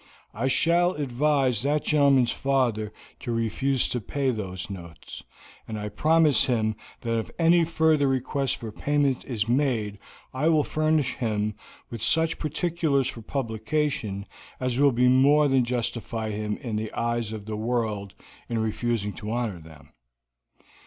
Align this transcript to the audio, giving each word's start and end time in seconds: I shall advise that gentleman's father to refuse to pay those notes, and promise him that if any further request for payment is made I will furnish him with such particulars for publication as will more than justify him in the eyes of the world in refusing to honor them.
I 0.33 0.47
shall 0.47 0.93
advise 0.93 1.61
that 1.61 1.83
gentleman's 1.85 2.31
father 2.31 2.91
to 3.19 3.31
refuse 3.31 3.87
to 3.89 4.01
pay 4.01 4.31
those 4.31 4.67
notes, 4.67 5.23
and 5.67 5.95
promise 5.95 6.45
him 6.45 6.75
that 7.01 7.19
if 7.19 7.29
any 7.37 7.65
further 7.65 8.07
request 8.07 8.55
for 8.55 8.71
payment 8.71 9.23
is 9.25 9.47
made 9.47 9.99
I 10.33 10.49
will 10.49 10.63
furnish 10.63 11.17
him 11.17 11.53
with 11.91 12.01
such 12.01 12.39
particulars 12.39 13.09
for 13.09 13.21
publication 13.21 14.25
as 14.59 14.79
will 14.79 14.91
more 14.91 15.47
than 15.47 15.63
justify 15.65 16.31
him 16.31 16.57
in 16.57 16.77
the 16.77 16.91
eyes 16.93 17.31
of 17.31 17.45
the 17.45 17.55
world 17.55 18.15
in 18.49 18.57
refusing 18.57 19.13
to 19.13 19.29
honor 19.29 19.59
them. 19.59 19.89